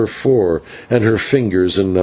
[0.07, 1.99] 4, and her fingers in No.